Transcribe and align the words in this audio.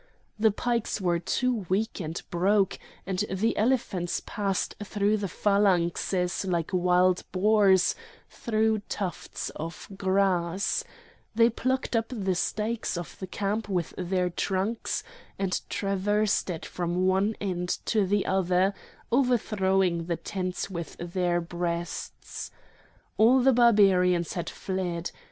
The 0.39 0.49
pikes 0.49 0.99
were 0.99 1.19
too 1.19 1.67
weak 1.69 1.99
and 2.01 2.19
broke, 2.31 2.79
and 3.05 3.23
the 3.31 3.55
elephants 3.55 4.19
passed 4.25 4.73
through 4.83 5.17
the 5.17 5.27
phalanxes 5.27 6.43
like 6.43 6.71
wild 6.73 7.23
boars 7.31 7.93
through 8.27 8.79
tufts 8.89 9.51
of 9.51 9.87
grass; 9.95 10.83
they 11.35 11.51
plucked 11.51 11.95
up 11.95 12.07
the 12.09 12.33
stakes 12.33 12.97
of 12.97 13.19
the 13.19 13.27
camp 13.27 13.69
with 13.69 13.93
their 13.95 14.31
trunks, 14.31 15.03
and 15.37 15.61
traversed 15.69 16.49
it 16.49 16.65
from 16.65 17.05
one 17.05 17.35
end 17.39 17.69
to 17.85 18.07
the 18.07 18.25
other, 18.25 18.73
overthrowing 19.11 20.05
the 20.05 20.17
tents 20.17 20.67
with 20.67 20.97
their 20.97 21.39
breasts. 21.39 22.49
All 23.19 23.39
the 23.41 23.53
Barbarians 23.53 24.33
had 24.33 24.49
fled. 24.49 25.11